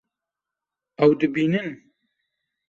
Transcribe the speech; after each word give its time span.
Ew 1.03 1.11
dibînin 1.19 1.69